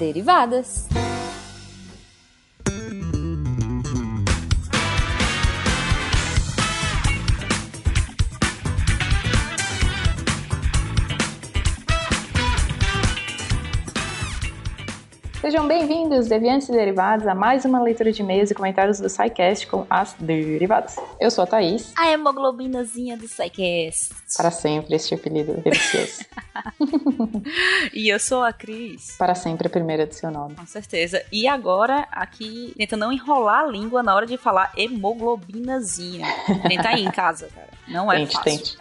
Derivadas. 0.00 0.99
Sejam 15.50 15.66
bem-vindos, 15.66 16.28
deviantes 16.28 16.68
e 16.68 16.72
derivados, 16.72 17.26
a 17.26 17.34
mais 17.34 17.64
uma 17.64 17.82
leitura 17.82 18.12
de 18.12 18.22
e-mails 18.22 18.52
e 18.52 18.54
comentários 18.54 19.00
do 19.00 19.08
SciCast 19.08 19.66
com 19.66 19.84
as 19.90 20.12
derivadas. 20.12 20.94
Eu 21.18 21.28
sou 21.28 21.42
a 21.42 21.46
Thaís. 21.48 21.92
A 21.96 22.08
hemoglobinazinha 22.08 23.16
do 23.16 23.26
SciCast. 23.26 24.14
Para 24.36 24.52
sempre, 24.52 24.94
este 24.94 25.12
apelido 25.12 25.54
delicioso. 25.54 26.24
e 27.92 28.08
eu 28.08 28.20
sou 28.20 28.44
a 28.44 28.52
Cris. 28.52 29.16
Para 29.18 29.34
sempre, 29.34 29.66
a 29.66 29.70
primeira 29.70 30.06
do 30.06 30.14
seu 30.14 30.30
nome. 30.30 30.54
Com 30.54 30.66
certeza. 30.66 31.20
E 31.32 31.48
agora, 31.48 32.06
aqui, 32.12 32.72
tenta 32.78 32.96
não 32.96 33.12
enrolar 33.12 33.64
a 33.64 33.66
língua 33.66 34.04
na 34.04 34.14
hora 34.14 34.26
de 34.26 34.36
falar 34.36 34.72
hemoglobinazinha. 34.76 36.28
Tenta 36.68 36.90
aí 36.90 37.04
em 37.04 37.10
casa, 37.10 37.48
cara. 37.52 37.79
Não 37.90 38.10
é 38.10 38.18
tente, 38.18 38.32
fácil. 38.32 38.44
Tente. 38.44 38.78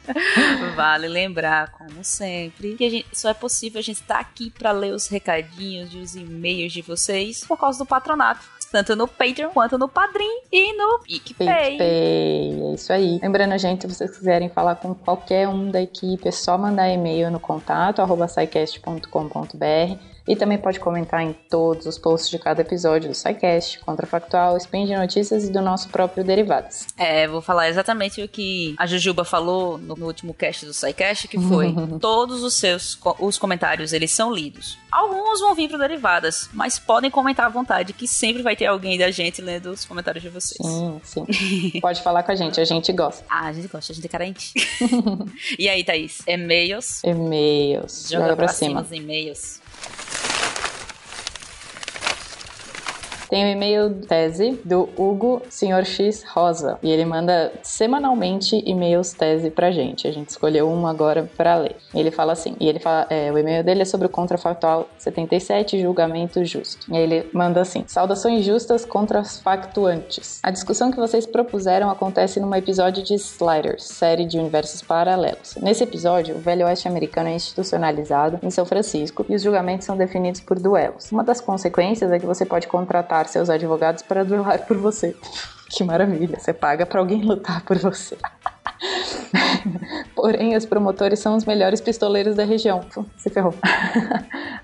vale 0.74 1.08
lembrar, 1.08 1.72
como 1.72 2.02
sempre, 2.02 2.74
que 2.76 2.88
gente, 2.88 3.06
só 3.12 3.30
é 3.30 3.34
possível 3.34 3.80
a 3.80 3.82
gente 3.82 4.00
estar 4.00 4.18
aqui 4.18 4.50
para 4.50 4.72
ler 4.72 4.94
os 4.94 5.08
recadinhos 5.08 5.92
e 5.92 5.98
os 5.98 6.14
e-mails 6.14 6.72
de 6.72 6.82
vocês 6.82 7.44
por 7.44 7.58
causa 7.58 7.78
do 7.78 7.86
patronato 7.86 8.54
tanto 8.74 8.96
no 8.96 9.06
Patreon 9.06 9.50
quanto 9.50 9.78
no 9.78 9.88
Padrim 9.88 10.42
e 10.50 10.76
no 10.76 10.98
PicPay. 10.98 11.46
PicPay, 11.46 11.78
é 11.78 12.74
isso 12.74 12.92
aí. 12.92 13.20
Lembrando, 13.22 13.56
gente, 13.56 13.82
se 13.82 13.86
vocês 13.86 14.18
quiserem 14.18 14.48
falar 14.48 14.74
com 14.74 14.92
qualquer 14.92 15.46
um 15.46 15.70
da 15.70 15.80
equipe, 15.80 16.26
é 16.26 16.32
só 16.32 16.58
mandar 16.58 16.88
e-mail 16.88 17.30
no 17.30 17.38
contato 17.38 18.02
arroba 18.02 18.26
e 20.26 20.34
também 20.34 20.58
pode 20.58 20.80
comentar 20.80 21.22
em 21.22 21.32
todos 21.32 21.86
os 21.86 21.98
posts 21.98 22.30
de 22.30 22.38
cada 22.38 22.62
episódio 22.62 23.08
do 23.08 23.14
SciCast, 23.14 23.80
Contrafactual, 23.80 24.56
Spin 24.56 24.86
de 24.86 24.96
Notícias 24.96 25.44
e 25.44 25.52
do 25.52 25.60
nosso 25.60 25.88
próprio 25.88 26.24
Derivados. 26.24 26.86
É, 26.96 27.28
vou 27.28 27.40
falar 27.40 27.68
exatamente 27.68 28.22
o 28.22 28.28
que 28.28 28.74
a 28.78 28.86
Jujuba 28.86 29.24
falou 29.24 29.78
no, 29.78 29.94
último 30.04 30.32
cast 30.32 30.64
do 30.64 30.72
SciCast, 30.72 31.28
que 31.28 31.38
foi 31.38 31.74
todos 32.00 32.42
os 32.42 32.54
seus 32.54 32.98
os 33.18 33.38
comentários, 33.38 33.92
eles 33.92 34.10
são 34.10 34.32
lidos. 34.32 34.78
Alguns 34.90 35.40
vão 35.40 35.54
vir 35.54 35.68
pro 35.68 35.78
Derivadas, 35.78 36.48
mas 36.52 36.78
podem 36.78 37.10
comentar 37.10 37.46
à 37.46 37.48
vontade, 37.48 37.92
que 37.92 38.06
sempre 38.06 38.42
vai 38.42 38.56
ter 38.56 38.66
alguém 38.66 38.98
da 38.98 39.10
gente 39.10 39.42
lendo 39.42 39.70
os 39.70 39.84
comentários 39.84 40.22
de 40.22 40.28
vocês. 40.28 40.66
Sim, 40.66 41.00
sim. 41.02 41.80
pode 41.80 42.02
falar 42.02 42.22
com 42.22 42.32
a 42.32 42.34
gente, 42.34 42.60
a 42.60 42.64
gente 42.64 42.92
gosta. 42.92 43.24
Ah, 43.34 43.48
a 43.48 43.52
gente 43.52 43.66
gosta, 43.66 43.92
a 43.92 43.94
gente 43.94 44.04
é 44.04 44.08
carente. 44.08 44.52
e 45.58 45.68
aí, 45.68 45.82
Thaís? 45.82 46.22
E-mails? 46.26 47.02
E-mails. 47.02 48.08
Joga, 48.08 48.24
Joga 48.24 48.36
pra, 48.36 48.46
pra 48.46 48.48
cima 48.48 48.82
os 48.82 48.92
e-mails. 48.92 49.60
Tem 53.34 53.44
o 53.46 53.48
e-mail 53.48 53.92
tese 54.06 54.60
do 54.64 54.88
Hugo 54.96 55.42
Sr. 55.50 55.84
X 55.84 56.22
Rosa 56.22 56.78
e 56.80 56.88
ele 56.88 57.04
manda 57.04 57.52
semanalmente 57.64 58.62
e-mails 58.64 59.12
tese 59.12 59.50
pra 59.50 59.72
gente. 59.72 60.06
A 60.06 60.12
gente 60.12 60.28
escolheu 60.28 60.70
um 60.70 60.86
agora 60.86 61.28
para 61.36 61.56
ler. 61.56 61.74
Ele 61.92 62.12
fala 62.12 62.32
assim, 62.32 62.54
e 62.60 62.68
ele 62.68 62.78
fala, 62.78 63.08
é, 63.10 63.32
o 63.32 63.36
e-mail 63.36 63.64
dele 63.64 63.82
é 63.82 63.84
sobre 63.84 64.06
o 64.06 64.08
contrafactual 64.08 64.88
77, 64.96 65.82
julgamento 65.82 66.44
justo. 66.44 66.86
E 66.88 66.96
ele 66.96 67.28
manda 67.32 67.60
assim: 67.60 67.82
Saudações 67.88 68.44
justas 68.44 68.84
contra 68.84 69.20
os 69.20 69.40
factuantes. 69.40 70.38
A 70.40 70.52
discussão 70.52 70.92
que 70.92 70.96
vocês 70.96 71.26
propuseram 71.26 71.90
acontece 71.90 72.38
num 72.38 72.54
episódio 72.54 73.02
de 73.02 73.14
Sliders, 73.14 73.82
série 73.82 74.26
de 74.26 74.38
universos 74.38 74.80
paralelos. 74.80 75.56
Nesse 75.60 75.82
episódio, 75.82 76.36
o 76.36 76.38
velho 76.38 76.66
oeste 76.66 76.86
americano 76.86 77.30
é 77.30 77.34
institucionalizado 77.34 78.38
em 78.44 78.50
São 78.50 78.64
Francisco 78.64 79.26
e 79.28 79.34
os 79.34 79.42
julgamentos 79.42 79.86
são 79.86 79.96
definidos 79.96 80.40
por 80.40 80.60
duelos. 80.60 81.10
Uma 81.10 81.24
das 81.24 81.40
consequências 81.40 82.12
é 82.12 82.18
que 82.20 82.26
você 82.26 82.46
pode 82.46 82.68
contratar 82.68 83.23
seus 83.30 83.50
advogados 83.50 84.02
para 84.02 84.24
duelar 84.24 84.66
por 84.66 84.76
você. 84.76 85.16
Que 85.70 85.82
maravilha, 85.82 86.38
você 86.38 86.52
paga 86.52 86.86
para 86.86 87.00
alguém 87.00 87.22
lutar 87.22 87.64
por 87.64 87.78
você. 87.78 88.16
Porém, 90.14 90.56
os 90.56 90.64
promotores 90.64 91.18
são 91.18 91.36
os 91.36 91.44
melhores 91.44 91.80
pistoleiros 91.80 92.36
da 92.36 92.44
região. 92.44 92.84
Se 93.16 93.30
ferrou. 93.30 93.54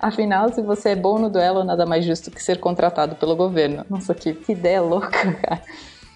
Afinal, 0.01 0.53
se 0.53 0.63
você 0.63 0.91
é 0.91 0.97
bom 0.97 1.19
no 1.19 1.29
duelo, 1.29 1.65
nada 1.65 1.85
mais 1.85 2.05
justo 2.05 2.31
que 2.31 2.43
ser 2.43 2.59
contratado 2.59 3.17
pelo 3.17 3.35
governo. 3.37 3.85
Nossa, 3.89 4.15
que, 4.15 4.35
que 4.35 4.53
ideia 4.53 4.81
louca, 4.81 5.33
cara. 5.33 5.63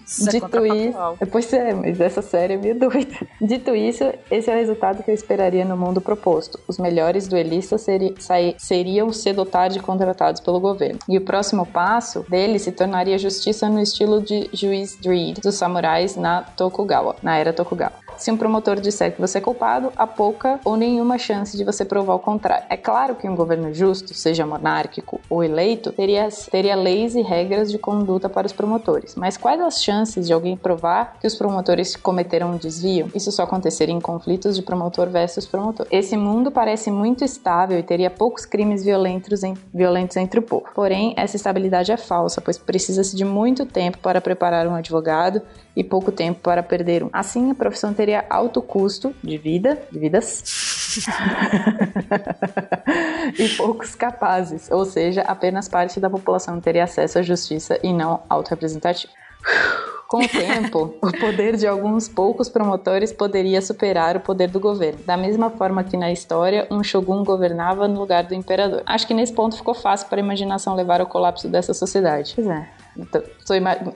Isso 0.07 0.29
é 0.29 0.33
Dito 0.33 0.59
é 0.59 0.69
isso, 0.69 0.99
pois 1.31 1.53
é, 1.53 1.73
mas 1.73 2.01
essa 2.01 2.23
série 2.23 2.55
é 2.55 2.57
meio 2.57 2.79
doida. 2.79 3.15
Dito 3.41 3.75
isso, 3.75 4.05
esse 4.31 4.51
é 4.51 4.55
o 4.55 4.59
resultado 4.59 5.03
que 5.03 5.11
eu 5.11 5.15
esperaria 5.15 5.65
no 5.65 5.77
mundo 5.77 6.01
proposto. 6.01 6.59
Os 6.69 6.79
melhores 6.79 7.27
duelistas 7.27 7.83
seri 7.83 8.15
seriam 8.59 9.13
cedo 9.13 9.41
ou 9.41 9.47
tarde 9.47 9.81
contratados 9.81 10.41
pelo 10.41 10.61
governo. 10.61 10.99
E 11.09 11.17
o 11.17 11.21
próximo 11.21 11.65
passo 11.65 12.25
dele 12.29 12.59
se 12.59 12.73
tornaria 12.73 13.19
justiça 13.19 13.69
no 13.69 13.81
estilo 13.81 14.21
de 14.21 14.49
juiz 14.53 14.97
Dredd 14.97 15.41
dos 15.41 15.55
samurais 15.55 16.17
na 16.17 16.43
Tokugawa, 16.43 17.17
na 17.23 17.37
era 17.37 17.53
Tokugawa. 17.53 18.04
Se 18.19 18.31
um 18.31 18.37
promotor 18.37 18.81
disser 18.81 19.13
que 19.13 19.21
você 19.21 19.39
é 19.39 19.41
culpado, 19.41 19.93
há 19.97 20.07
pouca 20.07 20.61
ou 20.65 20.77
nenhuma 20.77 21.19
chance 21.19 21.57
de 21.57 21.65
você 21.65 21.85
provar 21.85 22.15
o 22.15 22.19
contrário. 22.19 22.67
É 22.71 22.77
claro 22.77 23.15
que 23.15 23.29
um 23.29 23.35
governo 23.35 23.73
justo, 23.73 24.15
seja 24.15 24.47
monárquico 24.47 25.21
ou 25.29 25.43
eleito, 25.43 25.93
teria, 25.93 26.29
teria 26.51 26.75
leis 26.75 27.15
e 27.15 27.23
regras 27.23 27.71
de 27.71 27.79
conduta 27.79 28.29
para 28.29 28.47
os 28.47 28.53
promotores. 28.53 29.15
Mas 29.15 29.37
quais 29.37 29.61
as 29.61 29.83
chances 29.83 30.27
de 30.27 30.33
alguém 30.33 30.57
provar 30.57 31.19
que 31.21 31.27
os 31.27 31.35
promotores 31.35 31.97
cometeram 31.97 32.53
um 32.53 32.57
desvio? 32.57 33.11
Isso 33.15 33.31
só 33.33 33.43
aconteceria 33.43 33.95
em 33.95 34.01
conflitos 34.01 34.57
de 34.57 34.63
promotor 34.63 35.09
versus 35.09 35.47
promotor. 35.47 35.87
Esse 35.91 36.17
mundo 36.17 36.51
parece 36.51 36.91
muito 36.91 37.25
estável 37.25 37.79
e 37.79 37.83
teria 37.83 38.11
poucos 38.11 38.45
crimes 38.45 38.85
violentos, 38.85 39.43
em, 39.43 39.55
violentos 39.73 40.17
entre 40.17 40.41
o 40.41 40.43
povo. 40.43 40.67
Porém, 40.75 41.15
essa 41.17 41.37
estabilidade 41.37 41.93
é 41.93 41.97
falsa, 41.97 42.41
pois 42.41 42.59
precisa-se 42.59 43.17
de 43.17 43.25
muito 43.25 43.67
tempo 43.67 43.99
para 43.99 44.21
preparar 44.21 44.67
um 44.67 44.75
advogado 44.75 45.43
e 45.77 45.83
pouco 45.83 46.13
tempo 46.13 46.41
para 46.41 46.63
perder 46.63 47.03
um. 47.03 47.11
Assim, 47.13 47.51
a 47.51 47.55
profissão 47.55 47.93
teria 47.93 48.25
alto 48.31 48.63
custo 48.63 49.15
de 49.23 49.37
vida, 49.39 49.81
de 49.91 49.99
vidas, 49.99 50.95
e 53.39 53.49
poucos 53.57 53.95
capazes, 53.95 54.71
ou 54.71 54.85
seja, 54.85 55.23
apenas 55.23 55.69
parte 55.69 55.99
da 55.99 56.09
população 56.09 56.61
teria 56.61 56.85
acesso 56.85 57.19
à 57.19 57.23
justiça 57.23 57.79
e 57.83 57.93
não 57.93 58.23
autorrepresentativo. 58.29 59.13
Com 60.07 60.19
o 60.19 60.29
tempo, 60.29 60.95
o 61.03 61.19
poder 61.19 61.57
de 61.57 61.67
alguns 61.67 62.09
poucos 62.09 62.49
promotores 62.49 63.13
poderia 63.13 63.61
superar 63.61 64.17
o 64.17 64.21
poder 64.21 64.49
do 64.49 64.61
governo. 64.61 65.01
Da 65.05 65.17
mesma 65.17 65.51
forma 65.51 65.83
que 65.83 65.97
na 65.97 66.13
história, 66.13 66.69
um 66.71 66.85
shogun 66.85 67.25
governava 67.25 67.89
no 67.89 67.99
lugar 67.99 68.25
do 68.25 68.35
imperador. 68.35 68.83
Acho 68.87 69.07
que 69.07 69.15
nesse 69.15 69.33
ponto 69.33 69.57
ficou 69.57 69.75
fácil 69.75 70.09
para 70.09 70.21
a 70.21 70.25
imaginação 70.25 70.77
levar 70.77 71.01
ao 71.01 71.07
colapso 71.07 71.49
dessa 71.49 71.75
sociedade. 71.75 72.33
Pois 72.37 72.47
é. 72.47 72.69
Então, 72.97 73.23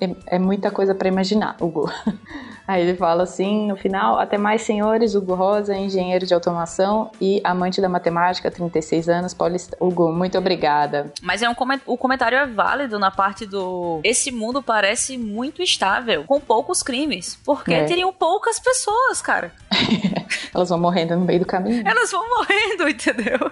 é, 0.01 0.37
é 0.37 0.39
muita 0.39 0.71
coisa 0.71 0.95
para 0.95 1.09
imaginar, 1.09 1.57
Hugo. 1.61 1.91
Aí 2.67 2.83
ele 2.83 2.97
fala 2.97 3.23
assim, 3.23 3.67
no 3.67 3.77
final, 3.77 4.19
até 4.19 4.37
mais 4.37 4.63
senhores, 4.63 5.15
Hugo 5.15 5.35
Rosa, 5.35 5.75
engenheiro 5.75 6.27
de 6.27 6.35
automação 6.35 7.11
e 7.19 7.41
amante 7.43 7.81
da 7.81 7.89
matemática, 7.89 8.51
36 8.51 9.09
anos, 9.09 9.33
paulista. 9.33 9.77
Hugo, 9.81 10.13
muito 10.13 10.37
obrigada. 10.37 11.11
Mas 11.23 11.43
é 11.43 11.49
um 11.49 11.55
o 11.87 11.97
comentário 11.97 12.37
é 12.37 12.47
válido 12.47 12.99
na 12.99 13.11
parte 13.11 13.47
do 13.47 14.01
esse 14.05 14.31
mundo 14.31 14.63
parece 14.63 15.17
muito 15.17 15.63
estável, 15.63 16.25
com 16.25 16.41
poucos 16.41 16.83
crimes, 16.83 17.39
porque 17.45 17.73
é. 17.73 17.85
teriam 17.85 18.13
poucas 18.13 18.59
pessoas, 18.59 19.23
cara. 19.23 19.53
Elas 20.55 20.69
vão 20.69 20.79
morrendo 20.79 21.17
no 21.17 21.25
meio 21.25 21.41
do 21.41 21.47
caminho. 21.47 21.83
Elas 21.87 22.11
vão 22.11 22.23
morrendo, 22.29 22.89
entendeu? 22.91 23.51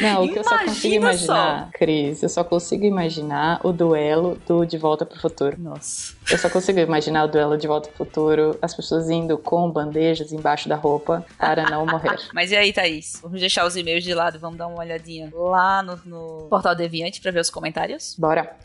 Não, 0.00 0.24
o 0.24 0.32
que 0.32 0.38
eu 0.38 0.44
só 0.44 0.58
consigo 0.58 0.94
imaginar, 0.94 1.64
só. 1.64 1.78
Cris, 1.78 2.22
eu 2.22 2.28
só 2.28 2.44
consigo 2.44 2.84
imaginar 2.84 3.60
o 3.64 3.72
duelo 3.72 4.38
do 4.46 4.64
De 4.64 4.78
Volta 4.78 5.04
pro 5.04 5.18
Futuro. 5.20 5.56
Nossa. 5.58 6.14
Eu 6.30 6.38
só 6.38 6.48
consigo 6.48 6.78
imaginar 6.78 7.24
o 7.24 7.28
duelo 7.28 7.56
de 7.56 7.66
Volta 7.66 7.88
pro 7.88 8.04
Futuro, 8.04 8.58
as 8.62 8.74
pessoas 8.74 9.10
indo 9.10 9.36
com 9.38 9.70
bandejas 9.70 10.32
embaixo 10.32 10.68
da 10.68 10.76
roupa 10.76 11.24
para 11.38 11.68
não 11.68 11.84
morrer. 11.86 12.18
Mas 12.32 12.50
e 12.50 12.56
aí, 12.56 12.72
Thaís? 12.72 13.20
Vamos 13.22 13.40
deixar 13.40 13.66
os 13.66 13.76
e-mails 13.76 14.04
de 14.04 14.14
lado, 14.14 14.38
vamos 14.38 14.58
dar 14.58 14.66
uma 14.66 14.78
olhadinha 14.78 15.30
lá 15.32 15.82
no, 15.82 15.98
no 16.04 16.46
Portal 16.48 16.74
Deviante 16.74 17.20
para 17.20 17.30
ver 17.30 17.40
os 17.40 17.50
comentários? 17.50 18.14
Bora. 18.18 18.56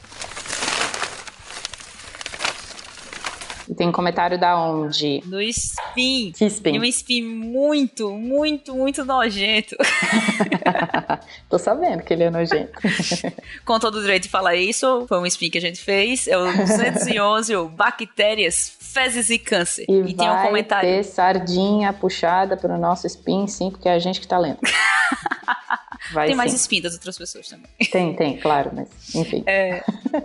E 3.66 3.66
tem 3.77 3.91
comentário 3.91 4.39
da 4.39 4.59
onde? 4.59 5.21
Do 5.25 5.39
Spin. 5.39 6.31
Que 6.35 6.45
Spin? 6.45 6.75
E 6.75 6.79
um 6.79 6.83
Spin 6.83 7.23
muito, 7.23 8.09
muito, 8.09 8.75
muito 8.75 9.05
nojento. 9.05 9.75
Tô 11.47 11.59
sabendo 11.59 12.01
que 12.01 12.11
ele 12.11 12.23
é 12.23 12.29
nojento. 12.31 12.71
Com 13.63 13.79
todo 13.79 13.99
o 13.99 14.01
direito 14.01 14.23
de 14.23 14.29
falar 14.29 14.55
isso, 14.55 15.05
foi 15.07 15.19
um 15.19 15.25
Spin 15.27 15.51
que 15.51 15.59
a 15.59 15.61
gente 15.61 15.79
fez. 15.79 16.27
É 16.27 16.35
o 16.37 16.45
211, 16.45 17.55
o 17.55 17.69
Bactérias, 17.69 18.75
Fezes 18.79 19.29
e 19.29 19.37
Câncer. 19.37 19.85
E, 19.87 19.93
e 19.93 20.13
tem 20.15 20.27
um 20.27 20.41
comentário. 20.41 20.89
ter 20.89 21.03
sardinha 21.03 21.93
puxada 21.93 22.57
pro 22.57 22.75
nosso 22.79 23.05
Spin, 23.05 23.45
sim, 23.47 23.69
porque 23.69 23.87
é 23.87 23.93
a 23.93 23.99
gente 23.99 24.19
que 24.19 24.27
tá 24.27 24.39
lendo. 24.39 24.59
Vai 26.13 26.27
tem 26.27 26.35
mais 26.35 26.51
sim. 26.51 26.57
spin 26.57 26.81
das 26.81 26.93
outras 26.93 27.17
pessoas 27.17 27.47
também. 27.47 27.65
Tem, 27.91 28.15
tem, 28.15 28.37
claro, 28.37 28.71
mas 28.73 28.87
enfim. 29.15 29.43
É, 29.45 29.83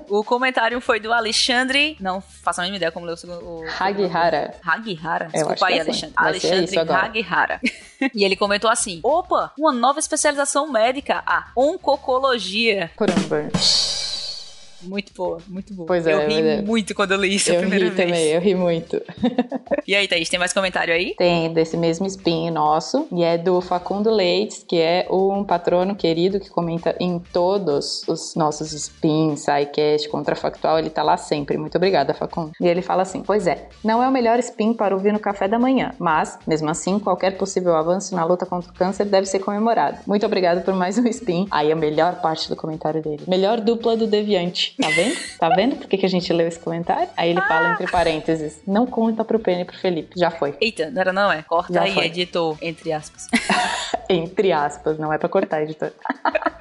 o 0.08 0.22
comentário 0.24 0.80
foi 0.80 1.00
do 1.00 1.12
Alexandre. 1.12 1.96
Não 2.00 2.20
faço 2.20 2.60
a 2.60 2.64
mínima 2.64 2.76
ideia 2.76 2.92
como 2.92 3.06
leu 3.06 3.14
o 3.14 3.18
segundo. 3.18 3.44
o- 3.44 3.64
Hagihara. 3.78 4.54
Hagihara? 4.64 5.28
Desculpa 5.32 5.66
aí, 5.66 5.78
é 5.78 5.80
assim. 5.82 6.12
Alexandre. 6.16 6.66
Ser 6.68 6.78
Alexandre. 6.78 6.94
Hagihara. 6.94 7.60
e 8.14 8.24
ele 8.24 8.36
comentou 8.36 8.70
assim: 8.70 9.00
opa, 9.02 9.52
uma 9.58 9.72
nova 9.72 9.98
especialização 9.98 10.70
médica, 10.70 11.22
a 11.26 11.48
oncocologia. 11.56 12.90
Caramba. 12.96 13.50
Muito 14.84 15.12
boa, 15.14 15.38
muito 15.48 15.74
boa. 15.74 15.86
Pois 15.86 16.06
é, 16.06 16.12
eu 16.12 16.20
ri 16.20 16.26
pois 16.34 16.46
é. 16.46 16.62
muito 16.62 16.94
quando 16.94 17.12
eu 17.12 17.18
li 17.18 17.34
isso 17.34 17.50
a 17.50 17.54
Eu 17.54 17.60
primeira 17.60 17.84
ri 17.84 17.90
vez. 17.90 18.08
também, 18.08 18.28
eu 18.28 18.40
ri 18.40 18.54
muito. 18.54 19.00
E 19.84 19.96
aí, 19.96 20.06
Thaís, 20.06 20.28
tem 20.28 20.38
mais 20.38 20.52
comentário 20.52 20.94
aí? 20.94 21.14
Tem 21.16 21.52
desse 21.52 21.76
mesmo 21.76 22.06
spin 22.06 22.50
nosso, 22.50 23.08
e 23.10 23.24
é 23.24 23.36
do 23.36 23.60
Facundo 23.60 24.10
Leites, 24.10 24.64
que 24.66 24.78
é 24.78 25.08
um 25.10 25.42
patrono 25.42 25.96
querido 25.96 26.38
que 26.38 26.48
comenta 26.48 26.94
em 27.00 27.18
todos 27.18 28.02
os 28.06 28.36
nossos 28.36 28.72
spins, 28.72 29.40
SciCast, 29.40 30.08
Contrafactual, 30.08 30.78
ele 30.78 30.88
tá 30.88 31.02
lá 31.02 31.16
sempre. 31.16 31.58
Muito 31.58 31.76
obrigada, 31.76 32.14
Facundo. 32.14 32.52
E 32.60 32.66
ele 32.66 32.80
fala 32.80 33.02
assim: 33.02 33.22
Pois 33.22 33.48
é, 33.48 33.68
não 33.82 34.00
é 34.02 34.08
o 34.08 34.12
melhor 34.12 34.38
spin 34.38 34.72
para 34.72 34.94
ouvir 34.94 35.12
no 35.12 35.18
café 35.18 35.48
da 35.48 35.58
manhã, 35.58 35.92
mas, 35.98 36.38
mesmo 36.46 36.70
assim, 36.70 36.98
qualquer 37.00 37.36
possível 37.36 37.74
avanço 37.74 38.14
na 38.14 38.24
luta 38.24 38.46
contra 38.46 38.70
o 38.70 38.74
câncer 38.74 39.04
deve 39.04 39.26
ser 39.26 39.40
comemorado. 39.40 39.98
Muito 40.06 40.24
obrigado 40.24 40.64
por 40.64 40.74
mais 40.74 40.96
um 40.96 41.06
spin. 41.08 41.48
Aí 41.50 41.72
a 41.72 41.76
melhor 41.76 42.20
parte 42.20 42.48
do 42.48 42.54
comentário 42.54 43.02
dele. 43.02 43.24
Melhor 43.26 43.60
dupla 43.60 43.96
do 43.96 44.06
Deviante. 44.06 44.71
Tá 44.80 44.88
vendo? 44.88 45.16
Tá 45.38 45.48
vendo 45.50 45.76
por 45.76 45.86
que, 45.86 45.98
que 45.98 46.06
a 46.06 46.08
gente 46.08 46.32
leu 46.32 46.48
esse 46.48 46.58
comentário? 46.58 47.08
Aí 47.16 47.30
ele 47.30 47.40
fala 47.42 47.72
entre 47.72 47.86
parênteses: 47.90 48.60
Não 48.66 48.86
conta 48.86 49.24
pro 49.24 49.38
Penny 49.38 49.62
e 49.62 49.64
pro 49.64 49.76
Felipe. 49.76 50.18
Já 50.18 50.30
foi. 50.30 50.56
Eita, 50.60 50.90
não 50.90 51.00
era 51.00 51.12
não, 51.12 51.32
é? 51.32 51.42
Corta 51.42 51.72
Já 51.72 51.82
aí, 51.82 51.94
foi. 51.94 52.06
editor, 52.06 52.56
entre 52.60 52.92
aspas. 52.92 53.26
Entre 54.08 54.52
aspas, 54.52 54.98
não 54.98 55.10
é 55.10 55.16
pra 55.16 55.28
cortar, 55.28 55.62
editor. 55.62 55.90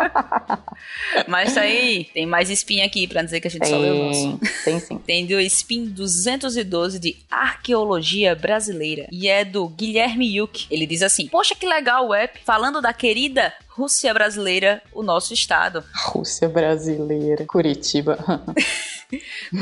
Mas 1.27 1.57
aí, 1.57 2.09
tem 2.13 2.25
mais 2.25 2.49
spin 2.49 2.81
aqui 2.81 3.07
pra 3.07 3.21
dizer 3.21 3.39
que 3.39 3.47
a 3.47 3.51
gente 3.51 3.67
só 3.67 3.77
leu 3.77 3.95
o 3.95 4.05
nosso. 4.05 4.37
Tem, 4.37 4.49
tem 4.63 4.79
sim. 4.79 4.97
Tem 5.11 5.25
do 5.25 5.39
Spin 5.41 5.85
212 5.85 6.99
de 6.99 7.17
Arqueologia 7.29 8.35
Brasileira. 8.35 9.07
E 9.11 9.27
é 9.27 9.43
do 9.43 9.67
Guilherme 9.67 10.37
Yuk. 10.37 10.67
Ele 10.69 10.85
diz 10.85 11.01
assim: 11.01 11.27
Poxa, 11.27 11.55
que 11.55 11.65
legal 11.65 12.07
o 12.07 12.13
app 12.13 12.39
falando 12.45 12.81
da 12.81 12.93
querida 12.93 13.53
Rússia 13.67 14.13
brasileira, 14.13 14.81
o 14.93 15.01
nosso 15.01 15.33
estado. 15.33 15.83
Rússia 16.07 16.49
brasileira, 16.49 17.45
Curitiba. 17.45 18.19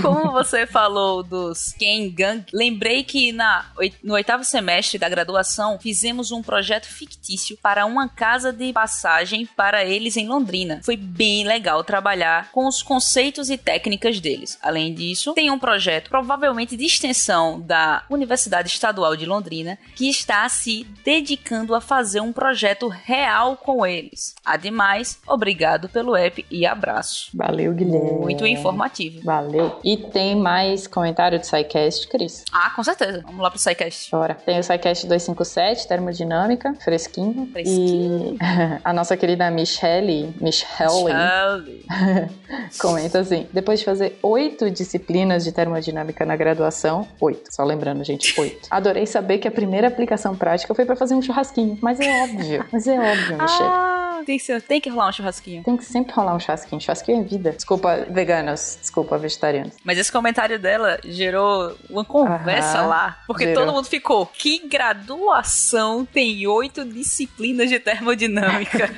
Como 0.01 0.31
você 0.31 0.66
falou 0.66 1.24
dos 1.24 1.74
Kengang, 1.74 2.46
lembrei 2.54 3.04
que 3.04 3.31
na, 3.31 3.66
no 4.04 4.13
oitavo 4.13 4.44
semestre 4.44 4.98
da 4.98 5.10
graduação 5.10 5.80
fizemos 5.80 6.31
um 6.31 6.42
projeto 6.42 6.86
fictício 6.88 7.57
para 7.62 7.86
uma 7.86 8.07
casa 8.07 8.51
de 8.51 8.72
passagem 8.74 9.46
para 9.46 9.86
eles 9.86 10.18
em 10.18 10.28
Londrina. 10.28 10.81
Foi 10.84 10.96
bem 10.96 11.46
legal 11.46 11.84
trabalhar 11.84 12.51
com 12.51 12.68
os 12.68 12.81
conceitos 12.81 13.50
e 13.50 13.57
técnicas 13.57 14.19
deles. 14.19 14.57
Além 14.62 14.94
disso, 14.94 15.34
tem 15.34 15.50
um 15.52 15.60
projeto 15.60 16.10
provavelmente 16.10 16.75
de 16.78 16.86
extensão 16.86 17.60
da 17.60 18.04
Universidade 18.10 18.69
Estadual 18.69 19.16
de 19.16 19.25
Londrina 19.25 19.78
que 19.95 20.10
está 20.10 20.48
se 20.50 20.86
dedicando 21.04 21.75
a 21.75 21.81
fazer 21.81 22.22
um 22.22 22.31
projeto 22.34 22.88
real 22.88 23.57
com 23.57 23.86
eles. 23.86 24.36
Ademais, 24.44 25.19
obrigado 25.28 25.90
pelo 25.90 26.16
app 26.16 26.45
e 26.50 26.66
abraço. 26.66 27.30
Valeu, 27.34 27.74
Guilherme. 27.74 28.19
Muito 28.19 28.45
informativo. 28.45 29.22
Valeu. 29.24 29.39
E 29.84 29.98
tem 29.98 30.36
mais 30.36 30.88
comentário 30.88 31.40
do 31.40 31.46
SciCast, 31.46 32.08
Cris? 32.08 32.44
Ah, 32.52 32.72
com 32.76 32.84
certeza. 32.84 33.22
Vamos 33.26 33.42
lá 33.42 33.50
pro 33.50 33.60
SciCast. 33.60 34.12
Bora. 34.12 34.36
Tem 34.36 34.60
o 34.60 34.64
SciCast 34.64 35.08
257, 35.08 35.88
termodinâmica, 35.88 36.74
fresquinho. 36.76 37.48
Fresquinho. 37.52 38.36
E 38.36 38.38
a 38.84 38.94
nossa 38.94 39.16
querida 39.16 39.50
Michelle, 39.50 40.34
Michelle, 40.40 41.10
Charlie. 41.10 41.86
comenta 42.80 43.20
assim: 43.20 43.48
depois 43.52 43.80
de 43.80 43.86
fazer 43.86 44.18
oito 44.22 44.70
disciplinas 44.70 45.44
de 45.44 45.52
termodinâmica 45.52 46.26
na 46.26 46.36
graduação, 46.36 47.08
oito, 47.20 47.54
só 47.54 47.64
lembrando, 47.64 48.04
gente, 48.04 48.40
oito. 48.40 48.68
Adorei 48.72 49.06
saber 49.06 49.38
que 49.38 49.48
a 49.48 49.52
primeira 49.52 49.88
aplicação 49.88 50.36
prática 50.36 50.74
foi 50.74 50.86
pra 50.86 50.96
fazer 50.96 51.16
um 51.16 51.22
churrasquinho. 51.22 51.78
Mas 51.82 52.00
é 52.00 52.24
óbvio. 52.24 52.66
Mas 52.72 52.88
é 52.88 53.00
óbvio, 53.00 53.38
Michelle. 53.42 53.70
Ah, 53.72 54.09
tem 54.25 54.38
que, 54.38 54.62
tem 54.62 54.81
que 54.81 54.89
rolar 54.89 55.10
um 55.10 55.12
churrasquinho. 55.12 55.63
Tem 55.63 55.77
que 55.77 55.86
sempre 55.86 56.13
rolar 56.13 56.36
um 56.36 56.39
churrasquinho. 56.39 56.81
Churrasquinho 56.81 57.21
é 57.21 57.24
vida. 57.24 57.51
Desculpa, 57.51 58.06
veganos. 58.10 58.77
Desculpa, 58.80 59.18
vegetarianos. 59.18 59.74
Mas 59.83 59.98
esse 59.98 60.12
comentário 60.12 60.57
dela 60.60 61.00
gerou 61.06 61.75
uma 61.89 62.04
conversa 62.06 62.80
Aham, 62.80 62.88
lá. 62.88 63.19
Porque 63.27 63.45
gerou. 63.45 63.66
todo 63.66 63.74
mundo 63.75 63.86
ficou. 63.86 64.25
Que 64.25 64.68
graduação 64.68 66.06
tem 66.06 66.45
oito 66.48 66.83
disciplinas 66.86 67.69
de 67.69 67.80
termodinâmica? 67.80 68.89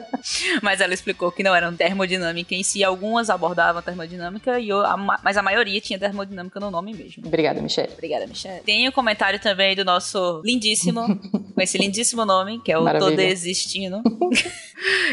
mas 0.62 0.80
ela 0.80 0.94
explicou 0.94 1.30
que 1.32 1.42
não 1.42 1.54
eram 1.54 1.74
termodinâmica 1.74 2.54
em 2.54 2.62
si. 2.62 2.82
Algumas 2.84 3.30
abordavam 3.30 3.82
termodinâmica, 3.82 4.58
e 4.58 4.72
o- 4.72 4.80
a 4.80 4.96
ma- 4.96 5.20
mas 5.22 5.36
a 5.36 5.42
maioria 5.42 5.80
tinha 5.80 5.98
termodinâmica 5.98 6.58
no 6.60 6.70
nome 6.70 6.94
mesmo. 6.94 7.26
Obrigada, 7.26 7.60
Michelle. 7.60 7.92
Obrigada, 7.92 8.26
Michelle. 8.26 8.62
Tem 8.64 8.88
um 8.88 8.92
comentário 8.92 9.38
também 9.38 9.74
do 9.76 9.84
nosso 9.84 10.40
lindíssimo, 10.44 11.02
com 11.54 11.60
esse 11.60 11.76
lindíssimo 11.78 12.24
nome, 12.24 12.60
que 12.62 12.72
é 12.72 12.78
o 12.78 12.84
Maravilha. 12.84 13.10
Tô 13.10 13.16
Desistindo. 13.16 14.02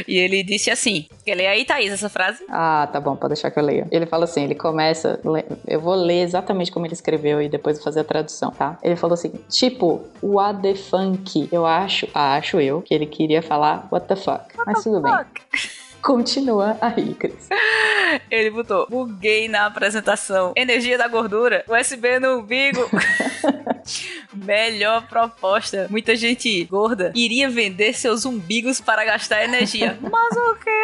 e 0.07 0.17
ele 0.17 0.43
disse 0.43 0.69
assim: 0.69 1.07
Quer 1.25 1.35
ler 1.35 1.47
aí, 1.47 1.65
Thaís, 1.65 1.91
essa 1.91 2.09
frase? 2.09 2.43
Ah, 2.49 2.87
tá 2.91 2.99
bom, 2.99 3.15
pode 3.15 3.33
deixar 3.33 3.51
que 3.51 3.59
eu 3.59 3.63
leio. 3.63 3.87
Ele 3.91 4.05
fala 4.05 4.25
assim, 4.25 4.43
ele 4.43 4.55
começa, 4.55 5.19
eu 5.67 5.79
vou 5.79 5.95
ler 5.95 6.21
exatamente 6.21 6.71
como 6.71 6.85
ele 6.85 6.93
escreveu 6.93 7.41
e 7.41 7.49
depois 7.49 7.77
vou 7.77 7.83
fazer 7.83 8.01
a 8.01 8.03
tradução, 8.03 8.51
tá? 8.51 8.77
Ele 8.81 8.95
falou 8.95 9.13
assim, 9.13 9.31
tipo, 9.49 10.01
what 10.21 10.61
the 10.61 10.75
funk. 10.75 11.47
Eu 11.51 11.65
acho, 11.65 12.07
acho 12.13 12.59
eu, 12.59 12.81
que 12.81 12.93
ele 12.93 13.05
queria 13.05 13.41
falar 13.41 13.87
what 13.91 14.07
the 14.07 14.15
fuck. 14.15 14.45
Mas 14.65 14.83
tudo 14.83 15.01
bem. 15.01 15.13
Continua 16.01 16.77
aí, 16.81 17.13
Cris. 17.13 17.47
Ele 18.29 18.49
botou: 18.49 18.87
buguei 18.89 19.47
na 19.47 19.65
apresentação. 19.65 20.53
Energia 20.55 20.97
da 20.97 21.07
gordura, 21.07 21.63
USB 21.67 22.19
no 22.19 22.39
umbigo. 22.39 22.89
Melhor 24.33 25.07
proposta. 25.07 25.87
Muita 25.89 26.15
gente 26.15 26.63
gorda 26.65 27.11
iria 27.15 27.49
vender 27.49 27.93
seus 27.93 28.25
umbigos 28.25 28.79
para 28.79 29.05
gastar 29.05 29.43
energia. 29.43 29.97
Mas 30.01 30.37
o 30.37 30.55
quê? 30.55 30.80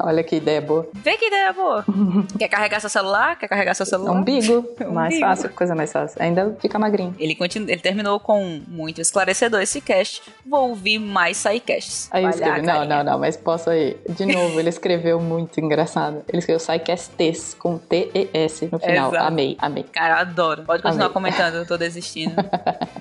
Olha 0.00 0.22
que 0.22 0.36
ideia 0.36 0.60
boa. 0.60 0.88
Vê 0.94 1.16
que 1.16 1.26
ideia 1.26 1.52
boa. 1.52 1.84
Quer 2.38 2.48
carregar 2.48 2.80
seu 2.80 2.90
celular? 2.90 3.38
Quer 3.38 3.48
carregar 3.48 3.74
seu 3.74 3.86
celular? 3.86 4.12
Umbigo, 4.12 4.66
mais 4.92 5.14
Umbigo. 5.14 5.26
fácil, 5.26 5.50
coisa 5.50 5.74
mais 5.74 5.92
fácil. 5.92 6.20
Ainda 6.20 6.56
fica 6.60 6.78
magrinho. 6.78 7.14
Ele, 7.18 7.34
continu... 7.34 7.68
ele 7.68 7.80
terminou 7.80 8.18
com 8.20 8.60
muito 8.68 9.00
esclarecedor 9.00 9.60
esse 9.60 9.80
cast. 9.80 10.22
Vou 10.44 10.70
ouvir 10.70 10.98
mais 10.98 11.36
sidecasts. 11.36 12.08
Aí 12.10 12.24
eu 12.24 12.30
escrevi, 12.30 12.62
não, 12.62 12.84
não, 12.84 13.04
não, 13.04 13.18
mas 13.18 13.36
posso 13.36 13.70
aí. 13.70 13.96
De 14.08 14.26
novo, 14.32 14.58
ele 14.58 14.68
escreveu 14.68 15.20
muito 15.20 15.60
engraçado. 15.60 16.24
Ele 16.28 16.38
escreveu 16.38 16.60
SciCast 16.60 17.56
com 17.58 17.78
T-E-S 17.78 18.68
no 18.70 18.78
final. 18.78 19.10
Exato. 19.10 19.26
Amei, 19.26 19.56
amei. 19.58 19.84
Cara, 19.84 20.20
adoro. 20.20 20.64
Pode 20.64 20.82
continuar 20.82 21.06
Amei. 21.06 21.14
comentando, 21.14 21.54
eu 21.56 21.66
tô 21.66 21.76
desistindo. 21.76 22.34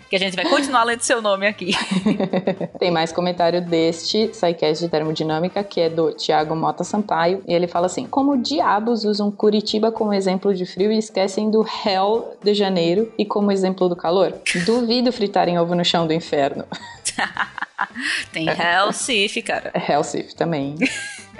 que 0.09 0.15
a 0.15 0.19
gente 0.19 0.35
vai 0.35 0.45
continuar 0.45 0.83
lendo 0.83 1.01
seu 1.01 1.21
nome 1.21 1.47
aqui. 1.47 1.71
Tem 2.79 2.91
mais 2.91 3.11
comentário 3.11 3.61
deste 3.61 4.29
SciCast 4.33 4.83
de 4.83 4.89
termodinâmica, 4.89 5.63
que 5.63 5.81
é 5.81 5.89
do 5.89 6.11
Thiago 6.13 6.42
Mota 6.55 6.83
Sampaio, 6.83 7.43
e 7.47 7.53
ele 7.53 7.67
fala 7.67 7.85
assim: 7.87 8.05
Como 8.05 8.37
diabos 8.37 9.03
usam 9.03 9.31
Curitiba 9.31 9.91
como 9.91 10.13
exemplo 10.13 10.53
de 10.53 10.65
frio 10.65 10.91
e 10.91 10.97
esquecem 10.97 11.49
do 11.49 11.65
Hell 11.65 12.37
de 12.43 12.53
Janeiro 12.53 13.11
e 13.17 13.25
como 13.25 13.51
exemplo 13.51 13.87
do 13.87 13.95
calor? 13.95 14.33
Duvido 14.65 15.11
fritarem 15.11 15.57
ovo 15.57 15.75
no 15.75 15.83
chão 15.83 16.05
do 16.05 16.13
inferno. 16.13 16.65
Tem 18.31 18.47
Hellsif, 18.47 19.41
cara. 19.41 19.71
Hellsif 19.75 20.33
também. 20.35 20.75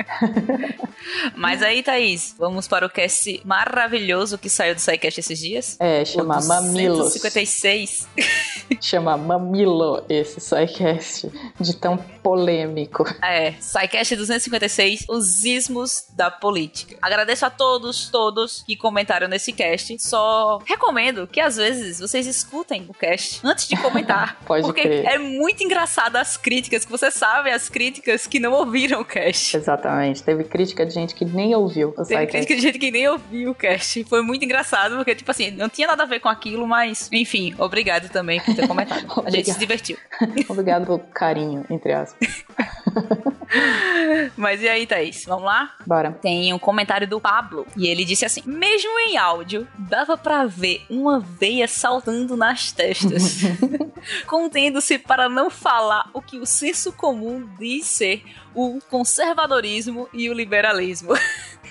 Mas 1.35 1.61
aí, 1.61 1.83
Thaís, 1.83 2.35
vamos 2.37 2.67
para 2.67 2.85
o 2.85 2.89
cast 2.89 3.41
maravilhoso 3.45 4.37
que 4.37 4.49
saiu 4.49 4.75
do 4.75 4.81
SciCast 4.81 5.19
esses 5.19 5.39
dias. 5.39 5.77
É, 5.79 6.03
chama 6.05 6.39
O 6.39 6.47
Mamilos. 6.47 6.97
256. 7.13 8.07
Chama 8.81 9.17
Mamilo 9.17 10.03
esse 10.09 10.39
SciCast 10.41 11.31
de 11.59 11.75
tão 11.75 11.97
polêmico. 11.97 13.05
É, 13.21 13.53
SciCast 13.59 14.15
256, 14.15 15.05
os 15.09 15.43
ismos 15.45 16.05
da 16.13 16.31
política. 16.31 16.97
Agradeço 17.01 17.45
a 17.45 17.49
todos, 17.49 18.09
todos 18.09 18.63
que 18.63 18.75
comentaram 18.75 19.27
nesse 19.27 19.53
cast. 19.53 19.97
Só 19.99 20.59
recomendo 20.65 21.27
que 21.27 21.39
às 21.39 21.57
vezes 21.57 21.99
vocês 21.99 22.25
escutem 22.25 22.85
o 22.89 22.93
cast 22.93 23.41
antes 23.43 23.67
de 23.67 23.77
comentar. 23.77 24.37
Pode 24.45 24.63
porque 24.63 24.81
crer. 24.81 25.05
é 25.05 25.17
muito 25.17 25.63
engraçado 25.63 26.15
as 26.15 26.35
críticas, 26.35 26.83
que 26.83 26.91
você 26.91 27.11
sabe 27.11 27.51
as 27.51 27.69
críticas 27.69 28.25
que 28.27 28.39
não 28.39 28.53
ouviram 28.53 29.01
o 29.01 29.05
cast. 29.05 29.55
Exatamente. 29.55 29.82
Teve 30.25 30.43
crítica 30.43 30.85
de 30.85 30.93
gente 30.93 31.15
que 31.15 31.25
nem 31.25 31.55
ouviu 31.55 31.93
o 31.97 32.05
Teve 32.05 32.27
crítica 32.27 32.55
de 32.55 32.61
gente 32.61 32.79
que 32.79 32.91
nem 32.91 33.07
ouviu 33.07 33.51
o 33.51 33.55
cast. 33.55 34.03
Foi 34.05 34.21
muito 34.21 34.43
engraçado, 34.43 34.95
porque, 34.95 35.15
tipo 35.15 35.29
assim, 35.29 35.51
não 35.51 35.69
tinha 35.69 35.87
nada 35.87 36.03
a 36.03 36.05
ver 36.05 36.19
com 36.19 36.29
aquilo, 36.29 36.67
mas, 36.67 37.09
enfim, 37.11 37.53
obrigado 37.57 38.09
também 38.09 38.39
por 38.41 38.55
ter 38.55 38.67
comentado. 38.67 39.05
A 39.25 39.29
gente 39.29 39.51
se 39.53 39.59
divertiu. 39.59 39.97
Obrigado 40.47 40.85
pelo 40.85 40.99
carinho, 40.99 41.65
entre 41.69 41.93
aspas. 41.93 42.45
Mas 44.37 44.61
e 44.61 44.67
aí, 44.67 44.85
Thaís? 44.85 45.25
Vamos 45.25 45.45
lá? 45.45 45.73
Bora. 45.85 46.11
Tem 46.11 46.53
um 46.53 46.59
comentário 46.59 47.07
do 47.07 47.19
Pablo 47.19 47.65
e 47.75 47.87
ele 47.87 48.05
disse 48.05 48.25
assim: 48.25 48.41
Mesmo 48.45 48.91
em 48.99 49.17
áudio, 49.17 49.67
dava 49.77 50.17
para 50.17 50.45
ver 50.45 50.85
uma 50.89 51.19
veia 51.19 51.67
saltando 51.67 52.35
nas 52.35 52.71
testas, 52.71 53.41
contendo-se 54.27 54.97
para 54.97 55.29
não 55.29 55.49
falar 55.49 56.09
o 56.13 56.21
que 56.21 56.37
o 56.37 56.45
senso 56.45 56.91
comum 56.93 57.47
diz 57.57 57.85
ser 57.85 58.23
o 58.55 58.79
conservadorismo 58.89 60.07
e 60.13 60.29
o 60.29 60.33
liberalismo. 60.33 61.13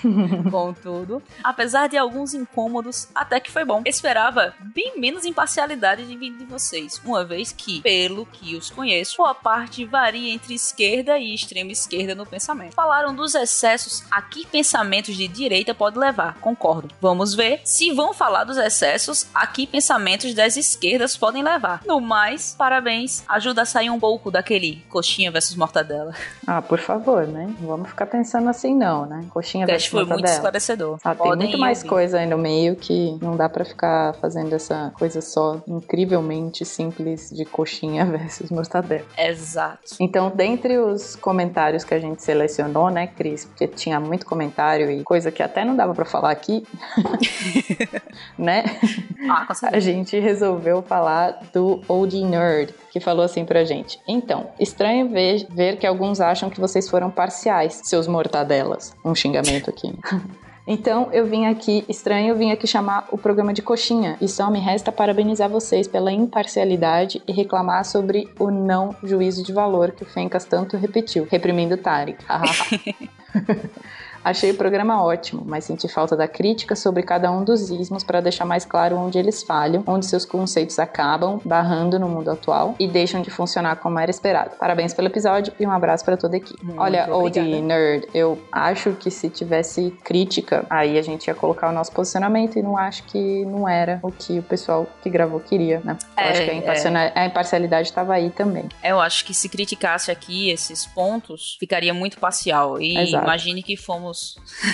Contudo, 0.51 1.23
apesar 1.45 1.87
de 1.87 1.97
alguns 1.97 2.35
incômodos, 2.35 3.09
até 3.15 3.39
que 3.39 3.51
foi 3.51 3.65
bom. 3.65 3.83
Esperava 3.87 4.55
bem 4.75 4.99
menos 4.99 5.25
imparcialidade 5.25 6.07
de 6.07 6.17
vindo 6.17 6.39
de 6.39 6.45
vocês, 6.45 7.01
uma 7.05 7.25
vez 7.25 7.53
que, 7.53 7.81
pelo 7.81 8.27
que 8.27 8.57
os 8.57 8.71
conheço, 8.71 9.25
a 9.25 9.35
parte 9.35 9.85
varia 9.85 10.33
entre 10.33 10.55
esquerda 10.55 11.19
e 11.19 11.35
extrema 11.35 11.71
esquerda 11.71 12.15
no 12.15 12.27
pensamento. 12.33 12.75
Falaram 12.75 13.15
dos 13.15 13.35
excessos 13.35 14.03
a 14.11 14.23
que 14.23 14.47
pensamentos 14.47 15.15
de 15.15 15.29
direita 15.29 15.75
pode 15.75 15.99
levar, 15.99 16.39
concordo. 16.41 16.89
Vamos 16.99 17.35
ver 17.35 17.61
se 17.63 17.93
vão 17.93 18.15
falar 18.15 18.45
dos 18.45 18.57
excessos 18.57 19.27
a 19.35 19.47
que 19.47 19.67
pensamentos 19.67 20.35
das 20.35 20.57
esquerdas 20.57 21.15
podem 21.15 21.43
levar. 21.43 21.83
No 21.87 22.01
mais, 22.01 22.55
parabéns, 22.57 23.23
ajuda 23.29 23.63
a 23.63 23.65
sair 23.67 23.91
um 23.91 24.01
pouco 24.01 24.31
daquele 24.31 24.83
coxinha 24.89 25.31
versus 25.31 25.55
mortadela. 25.57 26.15
Ah, 26.47 26.63
por 26.63 26.79
favor, 26.79 27.27
né? 27.27 27.55
Vamos 27.61 27.91
ficar 27.91 28.07
pensando 28.07 28.49
assim 28.49 28.75
não, 28.75 29.05
né? 29.05 29.27
Coxinha 29.29 29.67
versus 29.67 29.91
foi 29.91 30.05
muito 30.07 30.25
esclarecedor. 30.25 30.99
Ah, 31.05 31.15
tem 31.15 31.37
muito 31.37 31.59
mais 31.59 31.79
ouvir. 31.79 31.91
coisa 31.91 32.19
aí 32.19 32.27
no 32.27 32.39
meio 32.39 32.77
que 32.77 33.19
não 33.21 33.37
dá 33.37 33.49
para 33.49 33.65
ficar 33.65 34.15
fazendo 34.15 34.55
essa 34.55 34.91
coisa 34.99 35.21
só 35.21 35.61
incrivelmente 35.67 36.65
simples 36.65 37.29
de 37.31 37.45
coxinha 37.45 38.07
versus 38.07 38.51
mortadela. 38.51 39.05
Exato. 39.19 39.97
Então, 40.01 40.33
dentre 40.35 40.79
os 40.79 41.15
comentários 41.17 41.85
que 41.85 41.93
a 41.93 42.01
gente 42.01 42.22
selecionou, 42.23 42.89
né, 42.89 43.09
Cris, 43.09 43.45
porque 43.45 43.67
tinha 43.67 43.99
muito 43.99 44.25
comentário 44.25 44.91
e 44.91 45.03
coisa 45.03 45.33
que 45.33 45.43
até 45.43 45.65
não 45.65 45.75
dava 45.75 45.93
para 45.93 46.05
falar 46.05 46.31
aqui, 46.31 46.65
né? 48.39 48.65
Ah, 49.29 49.47
a 49.73 49.81
gente 49.81 50.19
resolveu 50.21 50.83
falar 50.83 51.41
do 51.53 51.81
Old 51.89 52.23
Nerd, 52.25 52.75
que 52.91 53.01
falou 53.01 53.25
assim 53.25 53.45
pra 53.45 53.65
gente: 53.65 53.99
Então, 54.07 54.51
estranho 54.59 55.09
ver, 55.09 55.47
ver 55.51 55.77
que 55.77 55.87
alguns 55.87 56.21
acham 56.21 56.49
que 56.49 56.61
vocês 56.61 56.89
foram 56.89 57.11
parciais, 57.11 57.81
seus 57.85 58.07
mortadelas. 58.07 58.95
Um 59.05 59.15
xingamento 59.15 59.69
aqui. 59.69 59.93
Então 60.67 61.09
eu 61.13 61.27
vim 61.27 61.47
aqui, 61.47 61.85
estranho, 61.89 62.29
eu 62.29 62.37
vim 62.37 62.53
aqui 62.53 62.67
chamar 62.67 63.09
o 63.11 63.19
programa 63.19 63.53
de 63.53 63.63
coxinha. 63.63 64.17
E 64.21 64.29
só 64.29 64.51
me 64.51 64.61
resta 64.61 64.93
parabenizar 64.93 65.49
vocês 65.49 65.89
pela 65.89 66.13
imparcialidade 66.13 67.23
e 67.27 67.33
reclamar 67.33 67.85
sobre 67.85 68.29
o 68.39 68.51
não 68.51 68.95
juízo 69.03 69.43
de 69.43 69.53
valor 69.53 69.91
que 69.93 70.05
o 70.05 70.07
Fencas 70.07 70.45
tanto 70.45 70.77
repetiu, 70.77 71.27
reprimindo 71.31 71.77
Tarek. 71.77 72.25
Achei 74.25 74.53
o 74.53 74.55
programa 74.55 75.03
ótimo, 75.03 75.43
mas 75.45 75.65
senti 75.65 75.89
falta 75.89 76.17
da 76.17 76.29
crítica 76.29 76.77
sobre 76.77 77.03
cada 77.03 77.31
um 77.31 77.43
dos 77.43 77.71
ismos 77.71 78.05
para 78.05 78.21
deixar 78.21 78.45
mais 78.45 78.65
claro 78.65 78.97
onde 78.97 79.19
eles 79.19 79.43
falham, 79.43 79.83
onde 79.87 80.07
seus 80.07 80.25
conceitos 80.25 80.79
acabam 80.79 81.41
barrando 81.45 81.99
no 81.99 82.09
mundo 82.09 82.31
atual 82.31 82.77
e 82.79 82.87
deixam 82.87 83.21
de 83.21 83.31
funcionar 83.31 83.77
como 83.77 83.99
era 83.99 84.11
esperado. 84.11 84.57
Parabéns 84.59 84.95
pelo 84.95 85.09
episódio 85.09 85.53
e 85.59 85.67
um 85.67 85.73
abraço 85.73 86.05
para 86.05 86.17
toda 86.17 86.37
a 86.37 86.39
equipe. 86.39 86.65
Muito 86.65 86.81
Olha, 86.81 87.13
Old 87.13 87.41
Nerd, 87.41 88.07
eu 88.15 88.39
acho 88.53 88.93
que 88.93 89.11
se 89.11 89.29
tivesse 89.29 89.91
crítica, 90.05 90.65
aí 90.71 90.99
a 90.99 91.03
gente 91.03 91.27
ia 91.27 91.35
colocar 91.35 91.69
o 91.69 91.73
nosso 91.73 91.91
posicionamento 91.93 92.59
e 92.59 92.63
não 92.63 92.77
acho 92.77 93.03
que 93.05 93.45
não 93.45 93.69
era 93.69 93.99
o 94.03 94.13
que 94.13 94.39
o 94.39 94.43
pessoal 94.43 94.87
que 95.03 95.11
gravou 95.11 95.41
queria, 95.41 95.81
né? 95.85 95.97
Eu 96.17 96.25
é, 96.25 96.31
acho 96.31 96.45
que 96.45 96.51
a, 96.51 97.01
é. 97.01 97.13
a 97.15 97.27
imparcialidade 97.27 97.89
estava 97.89 98.15
aí 98.15 98.31
também. 98.31 98.69
Eu 98.85 99.01
acho 99.01 99.25
que 99.25 99.35
se 99.35 99.49
criticasse 99.49 100.11
aqui 100.11 100.51
esses 100.51 100.87
pontos, 100.87 101.57
ficaria 101.59 101.93
muito 101.93 102.19
parcial. 102.19 102.81
E 102.81 102.97
Exato. 102.97 103.25
imagine 103.25 103.63
que 103.63 103.77
fomos 103.77 104.12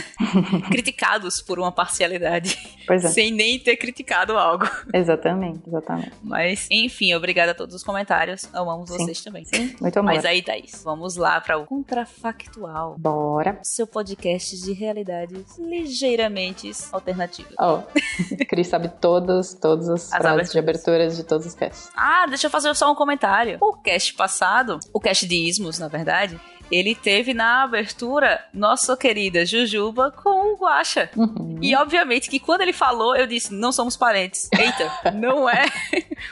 criticados 0.70 1.40
por 1.40 1.58
uma 1.58 1.72
parcialidade. 1.72 2.58
É. 2.88 2.98
Sem 2.98 3.30
nem 3.30 3.58
ter 3.58 3.76
criticado 3.76 4.36
algo. 4.36 4.68
Exatamente, 4.92 5.60
exatamente. 5.66 6.12
Mas, 6.22 6.66
enfim, 6.70 7.14
obrigada 7.14 7.52
a 7.52 7.54
todos 7.54 7.74
os 7.74 7.82
comentários. 7.82 8.48
Amamos 8.54 8.90
Sim. 8.90 8.98
vocês 8.98 9.22
também. 9.22 9.44
Sim, 9.44 9.76
muito 9.80 9.98
amor. 9.98 10.14
Mas 10.14 10.24
aí, 10.24 10.42
Thaís, 10.42 10.82
vamos 10.82 11.16
lá 11.16 11.40
para 11.40 11.58
o 11.58 11.66
Contrafactual. 11.66 12.96
Bora. 12.98 13.58
Seu 13.62 13.86
podcast 13.86 14.58
de 14.60 14.72
realidades 14.72 15.58
ligeiramente 15.58 16.70
alternativas. 16.92 17.54
Ó, 17.58 17.82
oh, 17.82 18.44
Cris 18.48 18.68
sabe 18.68 18.88
todas, 18.88 19.54
todas 19.54 19.88
as, 19.88 20.12
as 20.12 20.18
frases 20.18 20.52
de 20.52 20.58
aberturas 20.58 21.16
de 21.16 21.24
todos 21.24 21.46
os 21.46 21.54
casts. 21.54 21.90
Ah, 21.96 22.26
deixa 22.28 22.46
eu 22.46 22.50
fazer 22.50 22.74
só 22.74 22.90
um 22.90 22.94
comentário. 22.94 23.58
O 23.60 23.74
cast 23.74 24.14
passado, 24.14 24.78
o 24.92 25.00
cast 25.00 25.26
de 25.26 25.36
ismos, 25.36 25.78
na 25.78 25.88
verdade, 25.88 26.40
ele 26.70 26.94
teve 26.94 27.34
na 27.34 27.62
abertura 27.62 28.44
nossa 28.52 28.96
querida 28.96 29.44
Jujuba 29.44 30.10
com 30.10 30.54
o 30.54 30.56
Guaxa. 30.56 31.10
Uhum. 31.16 31.58
E 31.60 31.74
obviamente 31.74 32.28
que 32.28 32.38
quando 32.38 32.62
ele 32.62 32.72
falou, 32.72 33.16
eu 33.16 33.26
disse, 33.26 33.52
não 33.52 33.72
somos 33.72 33.96
parentes. 33.96 34.48
Eita, 34.58 35.12
não 35.14 35.48
é 35.48 35.66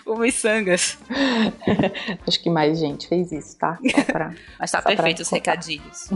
o 0.04 0.16
Missangas. 0.16 0.98
Acho 2.26 2.42
que 2.42 2.50
mais 2.50 2.78
gente 2.78 3.08
fez 3.08 3.32
isso, 3.32 3.58
tá? 3.58 3.78
Pra, 4.06 4.32
Mas 4.58 4.70
tá 4.70 4.82
perfeito 4.82 5.22
os 5.22 5.30
recadinhos. 5.30 6.10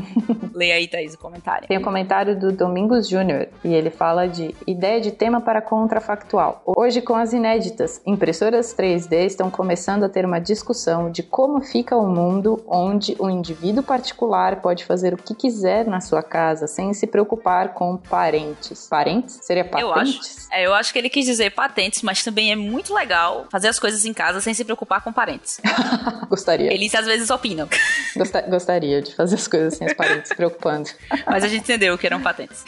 Leia 0.55 0.75
aí, 0.75 0.87
Thaís, 0.87 1.15
o 1.15 1.19
comentário. 1.19 1.69
Tem 1.69 1.77
o 1.77 1.81
um 1.81 1.85
comentário 1.85 2.39
do 2.39 2.53
Domingos 2.53 3.09
Júnior 3.09 3.49
e 3.65 3.73
ele 3.73 3.91
fala 3.91 4.27
de 4.27 4.55
ideia 4.67 5.01
de 5.01 5.11
tema 5.11 5.41
para 5.41 5.63
contrafactual. 5.63 6.63
Hoje, 6.65 7.01
com 7.01 7.15
as 7.15 7.33
inéditas 7.33 8.01
impressoras 8.07 8.75
3D, 8.75 9.27
estão 9.27 9.51
começando 9.51 10.05
a 10.05 10.09
ter 10.09 10.25
uma 10.25 10.39
discussão 10.39 11.11
de 11.11 11.23
como 11.23 11.61
fica 11.61 11.97
o 11.97 12.07
mundo 12.07 12.63
onde 12.67 13.17
o 13.19 13.29
indivíduo 13.29 13.83
particular 13.83 14.10
particular 14.11 14.57
pode 14.61 14.85
fazer 14.85 15.15
o 15.15 15.17
que 15.17 15.35
quiser 15.35 15.87
na 15.87 16.01
sua 16.01 16.23
casa 16.23 16.67
sem 16.67 16.93
se 16.93 17.07
preocupar 17.07 17.75
com 17.75 17.97
parentes. 17.97 18.89
Parentes? 18.89 19.39
Seria 19.43 19.65
patentes? 19.65 19.83
Eu 19.83 19.93
acho, 19.93 20.21
é, 20.53 20.67
eu 20.67 20.75
acho 20.75 20.93
que 20.93 20.99
ele 20.99 21.09
quis 21.09 21.25
dizer 21.25 21.51
patentes, 21.51 22.03
mas 22.03 22.23
também 22.23 22.51
é 22.51 22.57
muito 22.57 22.93
legal 22.93 23.47
fazer 23.51 23.69
as 23.69 23.79
coisas 23.79 24.05
em 24.05 24.13
casa 24.13 24.41
sem 24.41 24.53
se 24.53 24.65
preocupar 24.65 25.03
com 25.03 25.13
parentes. 25.13 25.61
Gostaria. 26.29 26.73
Eles 26.73 26.95
às 26.95 27.07
vezes 27.07 27.31
opinam. 27.31 27.69
Gostaria 28.51 29.01
de 29.01 29.15
fazer 29.15 29.37
as 29.37 29.47
coisas 29.47 29.75
sem 29.75 29.87
os 29.87 29.95
parentes 29.95 30.29
se 30.29 30.35
preocupando. 30.35 30.91
Mas 31.27 31.45
a 31.45 31.49
gente 31.49 31.63
entendeu 31.63 31.97
que 31.97 32.07
eram 32.07 32.21
patentes. 32.21 32.65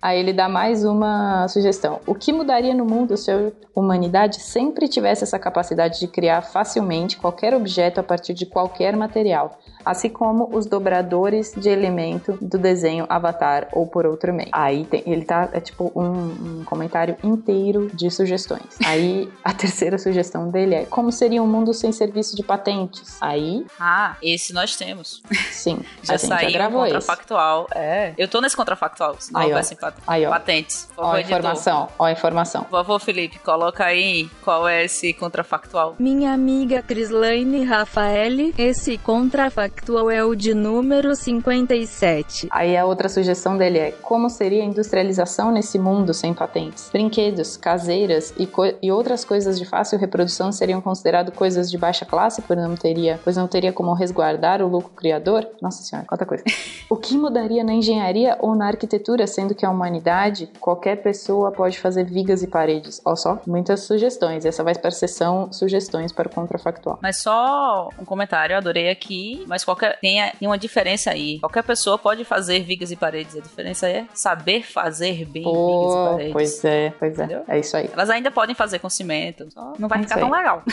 Aí 0.00 0.20
ele 0.20 0.32
dá 0.32 0.48
mais 0.48 0.84
uma 0.84 1.48
sugestão. 1.48 2.00
O 2.06 2.14
que 2.14 2.32
mudaria 2.32 2.72
no 2.72 2.84
mundo 2.84 3.16
se 3.16 3.32
a 3.32 3.50
humanidade 3.74 4.40
sempre 4.40 4.86
tivesse 4.86 5.24
essa 5.24 5.38
capacidade 5.40 5.98
de 5.98 6.06
criar 6.06 6.40
facilmente 6.42 7.16
qualquer 7.16 7.52
objeto 7.52 7.98
a 7.98 8.02
partir 8.02 8.32
de 8.32 8.46
qualquer 8.46 8.96
material? 8.96 9.58
Assim 9.88 10.10
como 10.10 10.48
os 10.52 10.66
dobradores 10.66 11.54
de 11.56 11.68
elemento 11.68 12.38
do 12.42 12.58
desenho 12.58 13.06
Avatar 13.08 13.68
ou 13.72 13.86
por 13.86 14.04
outro 14.04 14.34
meio. 14.34 14.50
Aí 14.52 14.84
tem, 14.84 15.02
ele 15.06 15.24
tá, 15.24 15.48
é 15.52 15.60
tipo 15.60 15.90
um, 15.94 16.60
um 16.60 16.64
comentário 16.64 17.16
inteiro 17.24 17.90
de 17.94 18.10
sugestões. 18.10 18.76
Aí 18.84 19.30
a 19.42 19.54
terceira 19.54 19.96
sugestão 19.98 20.50
dele 20.50 20.74
é 20.74 20.84
como 20.84 21.10
seria 21.10 21.42
um 21.42 21.46
mundo 21.46 21.72
sem 21.72 21.90
serviço 21.90 22.36
de 22.36 22.42
patentes? 22.42 23.16
Aí. 23.20 23.64
Ah, 23.80 24.16
esse 24.22 24.52
nós 24.52 24.76
temos. 24.76 25.22
Sim, 25.50 25.80
já 26.02 26.16
a 26.16 26.18
saiu 26.18 26.50
já 26.50 26.58
gravou 26.58 26.82
um 26.82 26.84
contrafactual. 26.84 27.66
Esse. 27.70 27.78
É. 27.78 28.14
Eu 28.18 28.28
tô 28.28 28.40
nesse 28.42 28.56
contrafactual, 28.56 29.16
se 29.18 29.32
não 29.32 29.42
houvesse 29.42 29.74
pat 29.74 29.94
aí, 30.06 30.26
ó. 30.26 30.30
patentes. 30.30 30.88
Ó 30.96 31.12
a 31.12 31.20
informação, 31.20 31.88
ó 31.98 32.04
a 32.04 32.12
informação. 32.12 32.64
Favor, 32.64 33.00
Felipe, 33.00 33.38
coloca 33.38 33.84
aí 33.84 34.28
qual 34.42 34.68
é 34.68 34.84
esse 34.84 35.14
contrafactual. 35.14 35.96
Minha 35.98 36.32
amiga 36.32 36.82
Crislaine 36.82 37.64
Rafael, 37.64 38.52
esse 38.58 38.98
contrafactual 38.98 39.77
Factual 39.78 40.10
é 40.10 40.24
o 40.24 40.34
de 40.34 40.54
número 40.54 41.14
57. 41.14 42.48
Aí 42.50 42.76
a 42.76 42.84
outra 42.84 43.08
sugestão 43.08 43.56
dele 43.56 43.78
é: 43.78 43.92
como 44.02 44.28
seria 44.28 44.62
a 44.62 44.66
industrialização 44.66 45.52
nesse 45.52 45.78
mundo 45.78 46.12
sem 46.12 46.34
patentes? 46.34 46.90
Brinquedos, 46.92 47.56
caseiras 47.56 48.34
e, 48.36 48.48
e 48.82 48.90
outras 48.90 49.24
coisas 49.24 49.56
de 49.56 49.64
fácil 49.64 49.96
reprodução 49.96 50.50
seriam 50.50 50.80
consideradas 50.80 51.32
coisas 51.32 51.70
de 51.70 51.78
baixa 51.78 52.04
classe, 52.04 52.42
pois 52.42 52.58
não 52.58 52.74
teria, 52.74 53.20
pois 53.22 53.36
não 53.36 53.46
teria 53.46 53.72
como 53.72 53.94
resguardar 53.94 54.60
o 54.60 54.66
lucro 54.66 54.90
criador? 54.96 55.48
Nossa 55.62 55.82
senhora, 55.84 56.06
quanta 56.06 56.26
coisa. 56.26 56.42
o 56.90 56.96
que 56.96 57.16
mudaria 57.16 57.62
na 57.62 57.72
engenharia 57.72 58.36
ou 58.40 58.56
na 58.56 58.66
arquitetura, 58.66 59.28
sendo 59.28 59.54
que 59.54 59.64
a 59.64 59.70
humanidade, 59.70 60.50
qualquer 60.58 60.96
pessoa 60.96 61.52
pode 61.52 61.78
fazer 61.78 62.04
vigas 62.04 62.42
e 62.42 62.48
paredes? 62.48 63.00
Olha 63.04 63.16
só, 63.16 63.40
muitas 63.46 63.84
sugestões. 63.84 64.44
Essa 64.44 64.64
vai 64.64 64.74
para 64.74 64.88
a 64.88 64.90
sessão 64.90 65.52
sugestões 65.52 66.10
para 66.10 66.26
o 66.26 66.34
contrafactual. 66.34 66.98
Mas 67.00 67.18
só 67.18 67.90
um 67.96 68.04
comentário, 68.04 68.54
eu 68.54 68.58
adorei 68.58 68.90
aqui, 68.90 69.44
mas 69.46 69.67
qualquer 69.68 69.98
tem, 70.00 70.18
uma 70.40 70.56
diferença 70.56 71.10
aí. 71.10 71.38
Qualquer 71.40 71.62
pessoa 71.62 71.98
pode 71.98 72.24
fazer 72.24 72.60
vigas 72.62 72.90
e 72.90 72.96
paredes. 72.96 73.36
A 73.36 73.40
diferença 73.40 73.86
é 73.86 74.06
saber 74.14 74.62
fazer 74.66 75.26
bem 75.26 75.42
vigas 75.42 75.92
e 75.92 76.10
paredes. 76.10 76.32
Pois 76.32 76.64
é, 76.64 76.92
pois 76.98 77.18
é. 77.18 77.24
Entendeu? 77.24 77.44
É 77.46 77.58
isso 77.58 77.76
aí. 77.76 77.90
Elas 77.92 78.08
ainda 78.08 78.30
podem 78.30 78.54
fazer 78.54 78.78
com 78.78 78.88
cimento. 78.88 79.48
não 79.78 79.88
vai 79.88 79.98
é 79.98 80.02
ficar 80.02 80.18
tão 80.18 80.30
legal. 80.30 80.62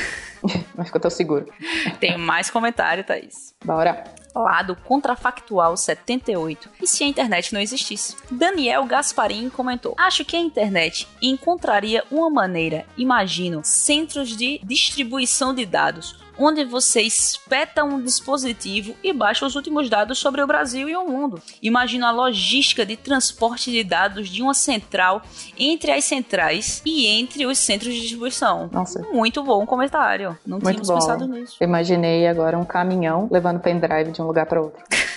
Vai 0.75 0.85
ficar 0.85 0.99
tão 0.99 1.09
seguro. 1.09 1.47
Tem 1.99 2.17
mais 2.17 2.49
comentário, 2.49 3.03
Thaís. 3.03 3.55
Bora. 3.63 4.03
lado 4.35 4.75
contrafactual 4.75 5.75
78 5.75 6.69
e 6.81 6.87
se 6.87 7.03
a 7.03 7.07
internet 7.07 7.53
não 7.53 7.61
existisse. 7.61 8.15
Daniel 8.29 8.85
Gasparin 8.85 9.49
comentou: 9.49 9.95
Acho 9.97 10.25
que 10.25 10.35
a 10.35 10.39
internet 10.39 11.07
encontraria 11.21 12.03
uma 12.11 12.29
maneira, 12.29 12.85
imagino, 12.97 13.61
centros 13.63 14.35
de 14.35 14.59
distribuição 14.63 15.53
de 15.53 15.65
dados 15.65 16.24
onde 16.37 16.63
você 16.63 17.01
espeta 17.01 17.83
um 17.83 18.01
dispositivo 18.01 18.95
e 19.03 19.13
baixa 19.13 19.45
os 19.45 19.55
últimos 19.55 19.89
dados 19.89 20.17
sobre 20.19 20.41
o 20.41 20.47
Brasil 20.47 20.89
e 20.89 20.95
o 20.95 21.07
mundo. 21.07 21.41
Imagina 21.61 22.07
a 22.07 22.11
logística 22.11 22.85
de 22.85 22.95
transporte 22.95 23.71
de 23.71 23.83
dados 23.83 24.29
de 24.29 24.41
uma 24.41 24.53
central 24.53 25.21
entre 25.57 25.91
as 25.91 26.03
centrais 26.03 26.81
e 26.85 27.07
entre 27.07 27.45
os 27.45 27.57
centros 27.57 27.93
de 27.93 28.01
distribuição. 28.01 28.69
Nossa. 28.71 29.01
Muito 29.11 29.43
bom 29.43 29.65
comentário. 29.65 30.37
Não 30.45 30.59
Muito 30.59 30.81
tínhamos 30.81 30.87
bom. 30.87 30.95
pensado 30.95 31.27
nisso. 31.27 31.57
Imaginei 31.61 32.27
agora 32.27 32.57
um 32.57 32.65
caminhão 32.65 33.27
levando 33.31 33.59
pendrive 33.59 34.11
de 34.11 34.21
um 34.21 34.27
lugar 34.27 34.45
para 34.45 34.61
outro. 34.61 34.83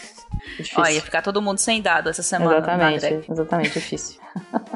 Difícil. 0.57 0.81
Olha, 0.81 0.93
ia 0.93 1.01
ficar 1.01 1.23
todo 1.23 1.41
mundo 1.41 1.59
sem 1.59 1.81
dado 1.81 2.09
essa 2.09 2.23
semana. 2.23 2.61
na 2.61 2.93
Exatamente, 2.93 3.31
exatamente, 3.31 3.71
difícil. 3.73 4.21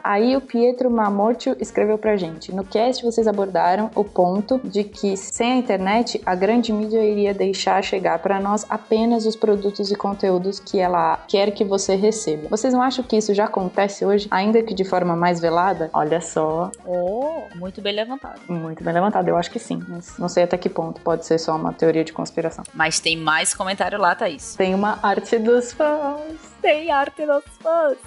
Aí 0.02 0.36
o 0.36 0.40
Pietro 0.40 0.90
Mamotio 0.90 1.56
escreveu 1.60 1.96
pra 1.98 2.16
gente. 2.16 2.52
No 2.54 2.64
cast 2.64 3.04
vocês 3.04 3.26
abordaram 3.26 3.90
o 3.94 4.04
ponto 4.04 4.60
de 4.64 4.84
que 4.84 5.16
sem 5.16 5.52
a 5.52 5.56
internet 5.56 6.20
a 6.26 6.34
grande 6.34 6.72
mídia 6.72 7.02
iria 7.04 7.32
deixar 7.34 7.82
chegar 7.82 8.18
pra 8.18 8.40
nós 8.40 8.66
apenas 8.68 9.26
os 9.26 9.36
produtos 9.36 9.90
e 9.90 9.94
conteúdos 9.96 10.58
que 10.60 10.78
ela 10.78 11.18
quer 11.28 11.50
que 11.52 11.64
você 11.64 11.94
receba. 11.94 12.48
Vocês 12.48 12.72
não 12.74 12.82
acham 12.82 13.04
que 13.04 13.16
isso 13.16 13.32
já 13.34 13.44
acontece 13.44 14.04
hoje, 14.04 14.28
ainda 14.30 14.62
que 14.62 14.74
de 14.74 14.84
forma 14.84 15.14
mais 15.16 15.40
velada? 15.40 15.90
Olha 15.92 16.20
só, 16.20 16.70
Oh, 16.84 17.42
muito 17.54 17.80
bem 17.80 17.94
levantado. 17.94 18.40
muito 18.48 18.82
bem 18.82 18.92
levantado. 18.92 19.28
Eu 19.28 19.36
acho 19.36 19.50
que 19.50 19.58
sim, 19.58 19.82
mas 19.88 20.18
não 20.18 20.28
sei 20.28 20.42
até 20.44 20.56
que 20.58 20.68
ponto 20.68 21.00
pode 21.00 21.24
ser 21.26 21.38
só 21.38 21.54
uma 21.56 21.72
teoria 21.72 22.04
de 22.04 22.12
conspiração. 22.12 22.64
Mas 22.74 23.00
tem 23.00 23.16
mais 23.16 23.54
comentário 23.54 23.98
lá, 23.98 24.14
Thaís. 24.14 24.54
Tem 24.56 24.74
uma 24.74 24.98
arte 25.02 25.38
dos 25.38 25.72
fãs. 25.72 26.51
Tem 26.62 26.90
arte 26.90 27.26
dos 27.26 27.42
fãs. 27.60 27.98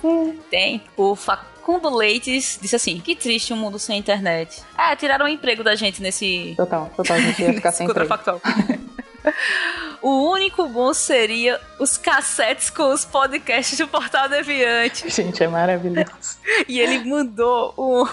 Tem. 0.49 0.81
O 0.95 1.13
Facundo 1.15 1.93
Leites 1.93 2.57
disse 2.61 2.75
assim: 2.75 2.99
Que 2.99 3.15
triste 3.15 3.53
um 3.53 3.57
mundo 3.57 3.77
sem 3.77 3.99
internet. 3.99 4.63
É, 4.77 4.95
tiraram 4.95 5.25
o 5.25 5.29
emprego 5.29 5.63
da 5.63 5.75
gente 5.75 6.01
nesse. 6.01 6.53
Total, 6.55 6.89
total, 6.95 7.17
a 7.17 7.19
gente 7.19 7.41
ia 7.41 7.53
ficar 7.53 7.71
sem 7.73 7.85
emprego. 7.85 8.07
Contrafactual. 8.09 8.41
O 10.01 10.29
único 10.31 10.67
bom 10.67 10.93
seria 10.93 11.59
os 11.79 11.97
cassetes 11.97 12.69
com 12.69 12.93
os 12.93 13.03
podcasts 13.03 13.75
do 13.75 13.87
Portal 13.87 14.29
Deviante. 14.29 15.09
Gente, 15.09 15.43
é 15.43 15.47
maravilhoso. 15.47 16.37
E 16.69 16.79
ele 16.79 17.03
mandou 17.03 17.73
um, 17.75 18.03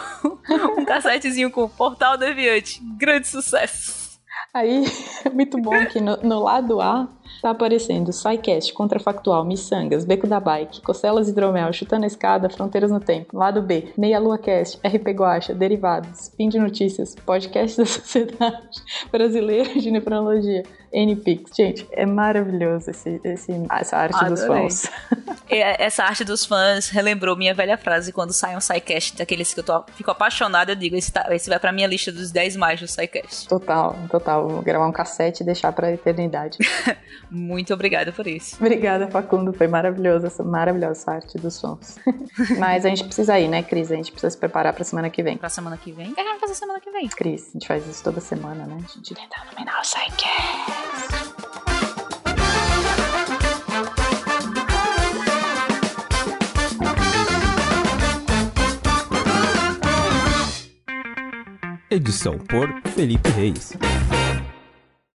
um 0.81 0.85
cassetezinho 0.87 1.51
com 1.51 1.65
o 1.65 1.69
Portal 1.69 2.17
Deviante. 2.17 2.81
Grande 2.97 3.29
sucesso. 3.29 4.19
Aí, 4.55 4.85
é 5.25 5.29
muito 5.29 5.59
bom 5.59 5.85
que 5.85 6.01
no, 6.01 6.17
no 6.17 6.43
lado 6.43 6.81
A 6.81 7.07
tá 7.41 7.51
aparecendo 7.51 8.13
SciCast, 8.13 8.73
Contrafactual, 8.73 9.45
Missangas, 9.45 10.05
Beco 10.05 10.27
da 10.27 10.39
Bike, 10.41 10.81
Costelas 10.81 11.29
Hidromel, 11.29 11.73
Chutando 11.73 12.05
a 12.05 12.07
Escada, 12.07 12.49
Fronteiras 12.49 12.91
no 12.91 13.01
Tempo. 13.01 13.37
Lado 13.37 13.61
B, 13.63 13.93
Meia 13.99 14.19
Lua 14.19 14.39
Cast, 14.39 14.79
RP 14.87 15.09
Guacha, 15.09 15.55
Derivados, 15.55 16.21
Spin 16.23 16.49
de 16.49 16.59
Notícias, 16.59 17.15
Podcast 17.15 17.77
da 17.83 17.87
Sociedade 17.87 18.69
Brasileira 19.11 19.75
de 19.79 19.91
Nefrologia, 19.91 20.63
NPix. 20.93 21.51
Gente, 21.57 21.89
é 21.93 22.05
maravilhoso 22.07 22.91
esse, 22.91 23.21
esse- 23.25 23.67
essa 23.71 23.97
arte 23.97 24.25
dos 24.27 24.43
Adorei. 24.43 24.63
fãs. 24.63 24.91
E 25.51 25.57
Essa 25.57 26.05
arte 26.05 26.25
dos 26.25 26.45
fãs 26.47 26.89
relembrou 26.91 27.37
minha 27.37 27.53
velha 27.55 27.77
frase 27.77 28.13
quando 28.13 28.33
sai 28.33 28.57
um 28.57 28.61
SciCast, 28.61 29.17
daqueles 29.19 29.53
que 29.53 29.61
eu 29.61 29.65
tô, 29.65 29.83
fico 29.95 30.11
apaixonada, 30.11 30.73
eu 30.73 30.77
digo, 30.77 30.95
esse, 30.97 31.11
tá- 31.13 31.27
esse 31.31 31.49
vai 31.49 31.59
pra 31.59 31.73
minha 31.73 31.87
lista 31.87 32.13
dos 32.13 32.31
10 32.31 32.57
mais 32.57 32.79
do 32.81 32.87
SciCast. 32.87 33.49
Total, 33.49 33.97
total. 34.11 34.49
Vou 34.49 34.63
gravar 34.63 34.87
um 34.87 34.93
cassete 34.93 35.43
e 35.43 35.47
deixar 35.47 35.73
pra 35.73 35.91
eternidade. 35.93 36.59
Muito 37.31 37.73
obrigada 37.73 38.13
por 38.13 38.27
isso. 38.27 38.57
Obrigada, 38.57 39.09
Facundo. 39.09 39.53
Foi 39.53 39.67
maravilhosa 39.67 40.27
essa 40.27 40.43
maravilhosa 40.43 41.11
arte 41.11 41.39
dos 41.39 41.61
fãs. 41.61 41.99
Mas 42.59 42.85
a 42.85 42.89
gente 42.89 43.05
precisa 43.05 43.39
ir, 43.39 43.49
né, 43.49 43.63
Cris? 43.63 43.91
A 43.91 43.97
gente 43.97 44.11
precisa 44.13 44.31
se 44.31 44.39
preparar 44.39 44.73
pra 44.73 44.85
semana 44.85 45.09
que 45.11 45.23
vem. 45.23 45.37
Pra 45.37 45.49
semana 45.49 45.77
que 45.77 45.93
vem. 45.93 46.11
O 46.11 46.15
que 46.15 46.21
a 46.21 46.25
gente 46.25 46.33
vai 46.33 46.41
fazer 46.41 46.55
semana 46.55 46.81
que 46.81 46.91
vem? 46.91 47.09
Cris, 47.09 47.49
a 47.49 47.53
gente 47.53 47.67
faz 47.67 47.87
isso 47.87 48.03
toda 48.03 48.21
semana, 48.21 48.67
né? 48.67 48.77
A 48.77 48.97
gente 48.97 49.15
tenta 49.15 49.37
dominar 49.51 49.79
o 49.79 49.83
Psycast. 49.83 51.33
Edição 61.93 62.39
por 62.39 62.73
Felipe 62.95 63.29
Reis. 63.31 63.75